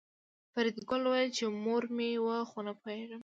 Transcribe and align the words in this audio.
فریدګل 0.53 1.01
وویل 1.05 1.29
چې 1.37 1.43
مور 1.63 1.83
مې 1.95 2.09
وه 2.25 2.37
خو 2.49 2.59
نه 2.67 2.73
پوهېږم 2.79 3.19